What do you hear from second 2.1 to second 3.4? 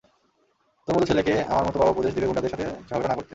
দিবে গুন্ডাদের সাথে ঝগড়া না করতে।